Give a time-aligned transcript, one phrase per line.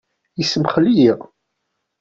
[0.41, 1.13] Ismuxell-iyi.